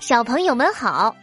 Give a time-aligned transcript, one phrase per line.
[0.00, 1.14] 小朋友们好，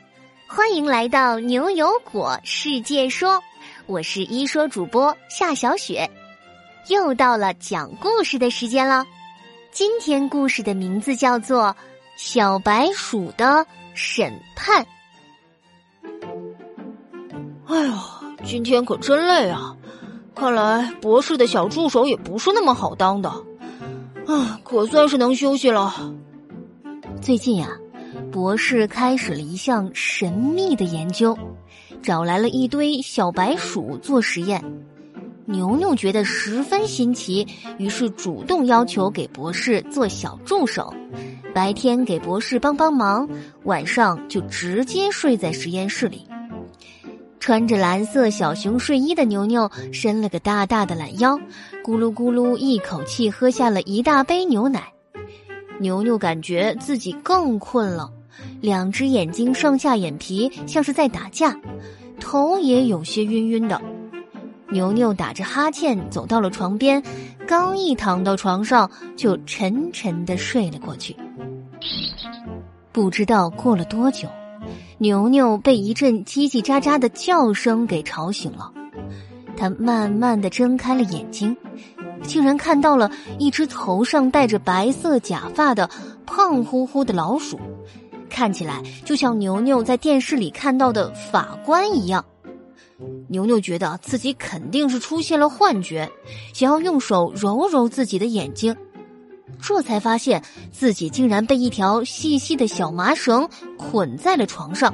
[0.47, 3.41] 欢迎来到牛油果世界说，
[3.87, 6.07] 我是一说主播夏小雪，
[6.87, 9.03] 又到了讲故事的时间了。
[9.71, 11.63] 今天故事的名字叫做
[12.17, 13.65] 《小白鼠的
[13.95, 14.85] 审判》。
[17.65, 17.93] 哎呦，
[18.45, 19.75] 今天可真累啊！
[20.35, 23.29] 看来博士的小助手也不是那么好当的，
[24.27, 26.13] 啊，可算是能休息了。
[27.23, 27.67] 最近呀。
[28.37, 31.35] 博士开始了一项神秘的研究，
[32.03, 34.63] 找来了一堆小白鼠做实验。
[35.45, 37.47] 牛牛觉得十分新奇，
[37.79, 40.93] 于是主动要求给博士做小助手，
[41.51, 43.27] 白天给博士帮帮忙，
[43.63, 46.23] 晚上就直接睡在实验室里。
[47.39, 51.35] 穿着蓝色小熊睡衣的牛牛伸了个大大的懒腰，
[51.83, 54.83] 咕噜咕噜一口气喝下了一大杯牛奶。
[55.79, 58.13] 牛牛感觉自己更困了。
[58.61, 61.59] 两只眼睛上下眼皮像是在打架，
[62.19, 63.81] 头也有些晕晕的。
[64.69, 67.01] 牛牛打着哈欠走到了床边，
[67.47, 71.15] 刚一躺到床上，就沉沉的睡了过去。
[72.91, 74.27] 不知道过了多久，
[74.97, 78.71] 牛牛被一阵叽叽喳喳的叫声给吵醒了。
[79.55, 81.55] 他慢慢的睁开了眼睛，
[82.23, 85.89] 竟然看到了一只头上戴着白色假发的
[86.25, 87.57] 胖乎乎的老鼠。
[88.37, 92.23] 看起来就像牛牛在电视里看到的法官一样，
[93.27, 96.07] 牛牛觉得自己肯定是出现了幻觉，
[96.53, 98.75] 想要用手揉揉自己的眼睛，
[99.59, 100.39] 这才发现
[100.71, 104.93] 自己竟然被一条细细的小麻绳捆在了床上。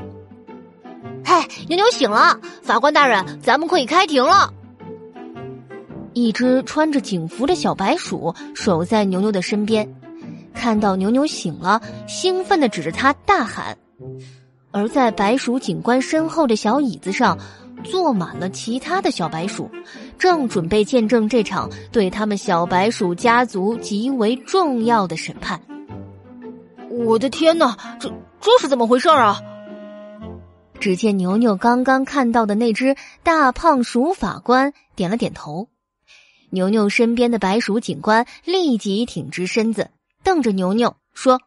[1.25, 1.35] 嘿，
[1.67, 4.53] 牛牛醒了，法官大人，咱们可以开庭了。
[6.13, 9.85] 一只穿着警服的小白鼠守在牛牛的身边。
[10.53, 13.77] 看到牛牛醒了，兴奋的指着他大喊。
[14.71, 17.37] 而在白鼠警官身后的小椅子上，
[17.83, 19.69] 坐满了其他的小白鼠，
[20.17, 25.61] 正准备见证这场对他们小白鼠家族极为重要的审判。
[26.89, 28.09] 我的天哪，这
[28.39, 29.39] 这是怎么回事啊？
[30.79, 35.69] 只见牛牛刚刚看到的那只大胖鼠法官点了点头，
[36.49, 39.89] 牛牛身边的白鼠警官立即挺直身子。
[40.23, 41.39] 瞪着牛牛说：“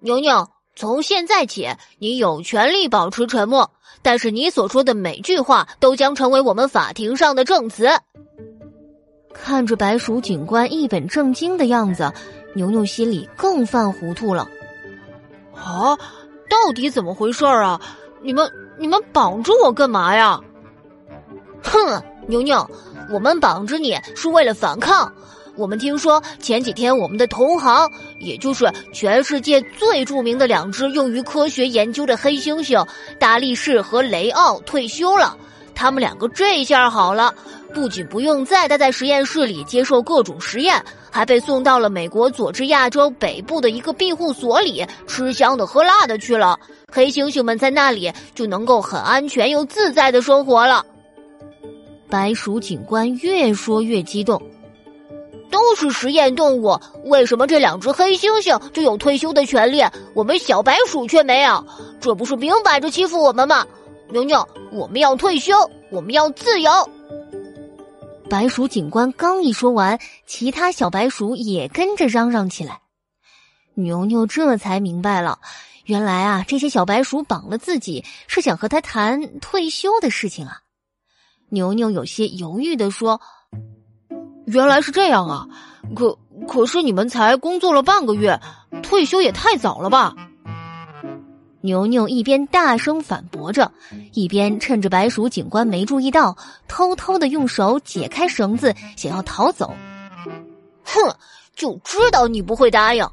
[0.00, 3.70] 牛牛，从现在起，你有权利保持沉默，
[4.02, 7.88] 但是你所说的每句话都将成为我们法庭上的证词。”
[9.32, 12.12] 看着白鼠警官一本正经的样子，
[12.54, 14.48] 牛牛心里更犯糊涂了。
[15.54, 15.96] 啊，
[16.48, 17.80] 到底怎么回事啊？
[18.22, 18.48] 你们
[18.78, 20.40] 你们绑着我干嘛呀？
[21.62, 22.68] 哼，牛牛，
[23.10, 25.12] 我们绑着你是为了反抗。
[25.56, 32.86] 我们听说前几天我们的同行，也就是全世界最著名的两只用于科学研究的黑猩猩
[33.18, 35.36] 大力士和雷奥退休了。
[35.74, 37.34] 他们两个这下好了，
[37.72, 46.58] 不仅不用再待在实验室里接受各种实验，还被送到了美国佐治亚州北部的一个庇护所里，吃香的喝辣的去了。
[46.92, 50.84] 黑猩猩们在那里就能够很安全又自在的生活了。
[52.08, 54.40] 白鼠警官越说越激动。
[55.54, 61.64] 都是实验动物，为什么这两只黑猩猩就有退休的权利，我们小白鼠却没有？
[62.00, 63.64] 这不是明摆着欺负我们吗？
[64.10, 65.54] 牛牛，我们要退休，
[65.92, 66.72] 我们要自由。
[68.28, 72.80] 白鼠警官刚一说完，其他小白鼠也跟着嚷嚷起来。
[73.74, 75.38] 牛牛这才明白了，
[75.84, 80.62] 原来啊，这些小白鼠绑了自己，是想和他谈退休的事情啊。
[81.50, 83.20] 牛牛有些犹豫的说。
[84.46, 85.46] 原来是这样啊！
[85.94, 86.18] 可
[86.48, 88.40] 可是你们才工作了半个月，
[88.82, 90.14] 退休也太早了吧？
[91.60, 93.70] 牛牛一边大声反驳着，
[94.12, 96.36] 一边趁着白鼠警官没注意到，
[96.68, 99.74] 偷偷的用手解开绳子，想要逃走。
[100.84, 101.14] 哼，
[101.56, 103.06] 就知道你不会答应，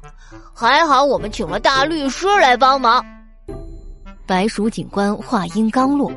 [0.54, 3.02] 还好我们请了大律师来帮忙。
[4.26, 6.12] 白鼠警官话音刚落。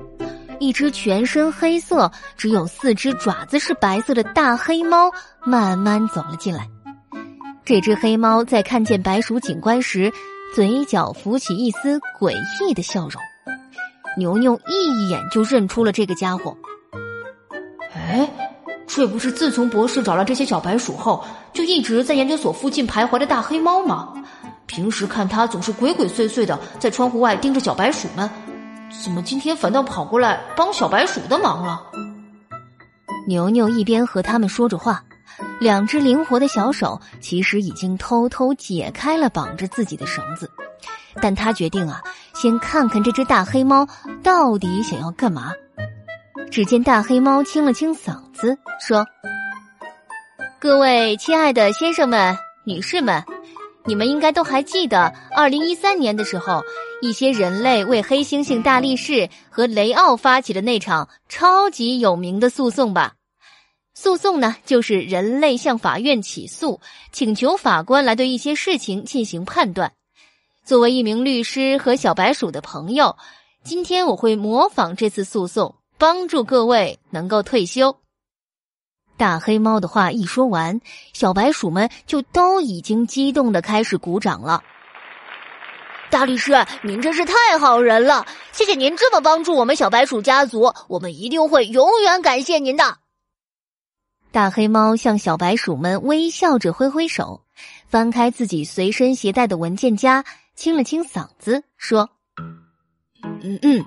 [0.60, 5.12] 一只全身黑色、只有四只爪子是白色的大黑猫
[5.46, 6.68] 慢慢走了进来。
[7.64, 10.12] 这只黑猫在看见白鼠警官时，
[10.54, 13.22] 嘴角浮起一丝诡异的笑容。
[14.18, 16.56] 牛牛一眼就认出了这个家伙。
[17.94, 18.30] 哎，
[18.88, 24.14] 这不是自从博士找了这些小白鼠后，就一直在研究所附近徘徊的大黑猫吗？
[24.68, 28.30] 平时看它总是鬼鬼祟祟的在窗户外盯着小白鼠们。
[29.04, 31.82] 怎么今天反倒跑过来帮小白鼠的忙了？
[33.28, 35.04] 牛牛一边和他们说着话，
[35.60, 40.50] 两只灵活的小手其实已经偷偷解开了绑着自己的绳子，
[41.22, 42.02] 但他决定啊，
[42.34, 43.88] 先看看这只大黑猫
[44.24, 45.52] 到底想要干嘛。
[46.52, 49.06] 只见大黑猫清了清嗓子，说
[50.60, 53.24] ：“各位亲爱的先生们、女士们，
[53.88, 56.64] 你们应该都还记得，二零一三年的时候，
[57.02, 63.14] 一些人类为黑猩猩大力士和雷奥发起的那场超级有名的诉讼吧？
[63.94, 69.94] 诉讼呢，就是人类向法院起诉，请求法官来对一些事情进行判断。
[70.66, 73.16] 作为一名律师和小白鼠的朋友，
[73.64, 77.96] 今天我会模仿这次诉讼。”帮助各位能够退休。
[79.18, 80.80] 大黑猫的话一说完，
[81.14, 84.62] 小白鼠们就都已经激动的开始鼓掌了。
[86.10, 86.54] 大律师，
[86.84, 88.26] 您真是太好人了！
[88.52, 92.98] 谢谢您这么帮助我们小白鼠家族，我们一定会永远感谢您的。
[94.32, 97.42] 大黑猫向小白鼠们微笑着挥挥手，
[97.88, 100.24] 翻开自己随身携带的文件夹，
[100.56, 102.10] 清了清嗓子，说
[103.42, 103.86] ：“嗯嗯。”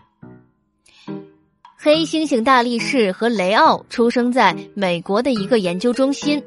[1.81, 6.43] 黑猩猩大力士和雷奥出生在美国的一个研究中心，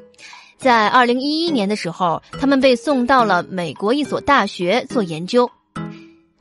[0.58, 5.50] 在二零一一年的时候，他们被送到了美国一所大学做研究，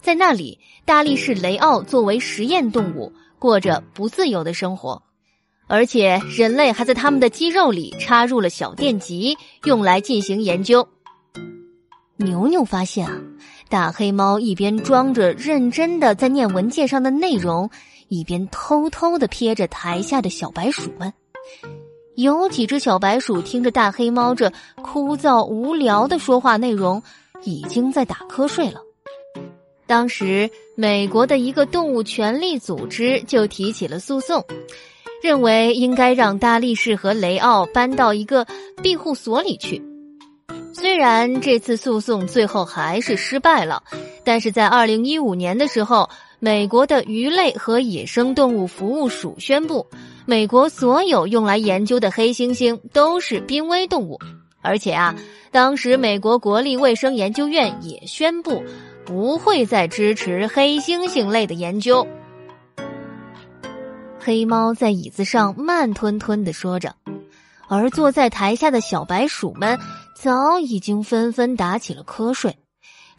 [0.01, 5.01] 在那里，大力士雷奥作为实验动物，过着不自由的生活，
[5.67, 10.85] 而且人类还在他们的肌肉里插入了小电极，用来进行研究。
[12.17, 13.13] 牛牛发现啊，
[13.69, 17.69] 大黑猫一边装着认真的在念文件上的内容。
[18.11, 21.13] 一边偷偷的瞥着台下的小白鼠们，
[22.15, 24.51] 有几只小白鼠听着大黑猫这
[24.83, 27.01] 枯燥无聊的说话内容，
[27.43, 28.81] 已经在打瞌睡了。
[29.87, 34.45] 当时，美国的一个动物权利组织就提起了诉讼，
[35.23, 38.45] 认为应该让大力士和雷奥搬到一个
[38.83, 39.81] 庇护所里去。
[40.73, 43.81] 虽然这次诉讼最后还是失败了，
[44.25, 46.09] 但是在二零一五年的时候。
[46.43, 49.85] 美国的鱼类和野生动物服务署宣布，
[50.25, 54.17] 美国所有用来研究的黑猩猩都是濒危动物，
[54.59, 55.15] 而且啊，
[55.51, 58.63] 当时美国国立卫生研究院也宣布
[59.05, 62.07] 不会再支持黑猩猩类的研究。
[64.19, 66.95] 黑猫在椅子上慢吞吞的说着，
[67.67, 69.77] 而坐在台下的小白鼠们
[70.15, 72.57] 早已经纷纷打起了瞌睡。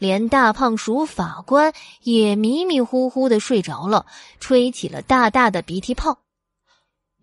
[0.02, 1.72] 连大胖鼠法官
[2.02, 4.04] 也迷迷糊糊的睡着了，
[4.40, 6.18] 吹起了大大的鼻涕泡。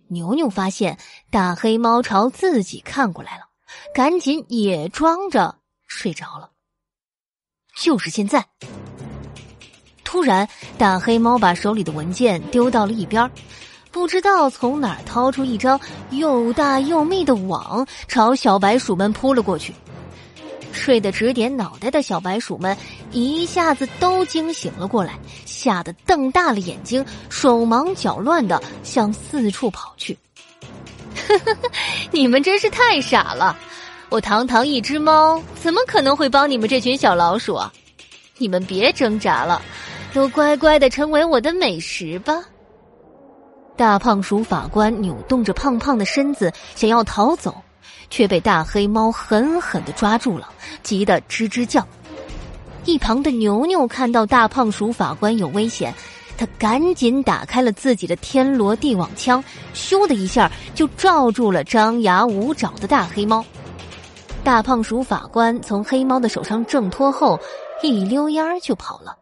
[0.07, 0.97] 牛牛发现
[1.29, 3.43] 大黑猫朝自己看过来了，
[3.93, 6.51] 赶紧也装着睡着了。
[7.75, 8.47] 就是现在！
[10.05, 10.47] 突然，
[10.77, 13.29] 大黑猫把手里的文件丢到了一边，
[13.91, 15.77] 不知道从哪儿掏出一张
[16.11, 19.75] 又大又密的网，朝小白鼠们扑了过去。
[20.89, 22.75] 睡得直点脑袋的小白鼠们
[23.11, 30.17] 一下子都惊醒了过来，吓得瞪大了眼睛，手忙脚乱的向四处跑去。
[32.09, 33.55] 你们真是太傻了！
[34.09, 37.71] 我堂堂一只猫，怎么可能会帮你们这群小老鼠啊？
[38.39, 39.61] 你们别挣扎了，
[40.11, 42.43] 都乖乖的成为我的美食吧！
[43.77, 47.53] 大胖鼠法官扭动着胖胖的身子，想要逃走。
[48.09, 50.49] 却被大黑猫狠狠的抓住了，
[50.83, 51.87] 急得吱吱叫。
[52.85, 55.93] 一旁的牛牛看到大胖鼠法官有危险，
[56.37, 63.45] 他赶紧打开了自己的天罗地网枪，咻的一下就罩住了张牙舞爪的大黑猫。
[64.43, 67.39] 大胖鼠法官从黑猫的手上挣脱后，
[67.83, 69.17] 一溜烟儿就跑了。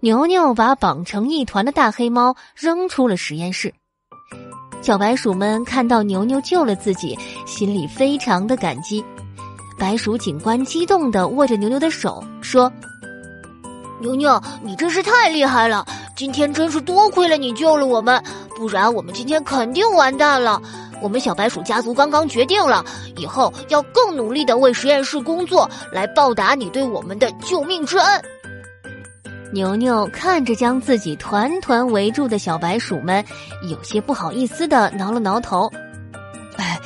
[0.00, 3.72] 牛牛把绑成一团的大黑猫扔出了实验室。
[4.82, 9.02] 小白鼠们看到牛牛救了自己，心里非常的感激。
[9.78, 12.70] 白鼠警官激动的握着牛牛的手说
[14.02, 15.86] ：“牛牛，你真是太厉害了！
[16.16, 18.20] 今天真是多亏了你救了我们，
[18.56, 20.60] 不然我们今天肯定完蛋了。
[21.00, 22.84] 我们小白鼠家族刚刚决定了，
[23.16, 28.22] 以后要更努力的为实验室工作，来报答你对我们的救命之恩。”
[29.52, 33.22] 牛牛看着将自己团团围住的小白鼠们，
[33.68, 35.70] 有些不好意思的挠了挠头。
[36.56, 36.80] 哎，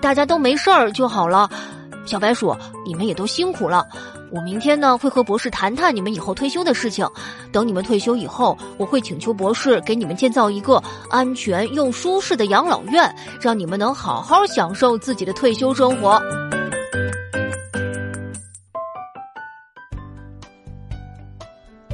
[0.00, 1.50] 大家都没事儿就好了。
[2.04, 3.84] 小白鼠，你们也都辛苦了。
[4.30, 7.04] 我明天呢会和博士谈谈你们以后退休的事情。
[7.50, 16.22] 等你们退休以后，我会请求博士给你们建造一个安全又舒适的养老院，让你们能好好享受自己的退休生活。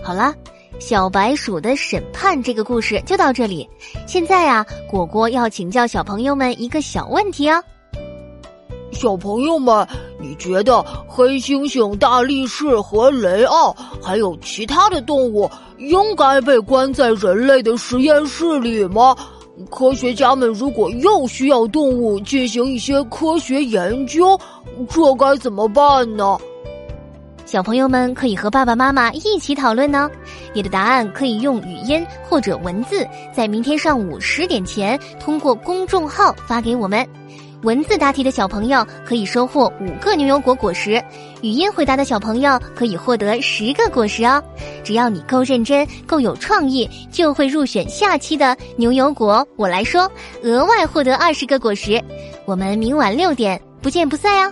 [0.02, 0.34] 好了，
[0.80, 3.68] 小白鼠的审判这个故事就到这里。
[4.06, 7.62] 现在啊，果果要请教小朋友们一个小问题哦。
[8.90, 9.86] 小朋友们，
[10.20, 19.16] 你觉得黑猩猩、大力士和雷奥，还有其他的动物，应该被关在人类的实验室里吗？
[19.70, 24.38] 科学家们如果又需要动物进行一些科学研究，
[24.88, 26.36] 这该怎么办呢？
[27.52, 30.10] 小朋友们可以和爸爸妈妈一起讨论呢。
[30.54, 37.06] 你的答案可以用语音或者文字，在明天上午十点前通过公众号发给我们。
[37.62, 40.92] 文字答题的小朋友可以收获五个牛油果果实，
[41.42, 44.42] 语音回答的小朋友可以获得十个果实哦。
[44.82, 49.46] 只要你够认真、够有创意，就会入选下期的牛油果。
[49.56, 50.10] 我来说，
[50.42, 52.02] 额外获得二十个果实。
[52.46, 54.50] 我们明晚六点不见不散呀！